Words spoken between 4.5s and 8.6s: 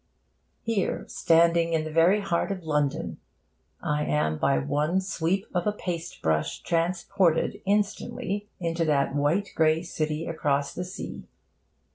one sweep of a paste brush transported instantly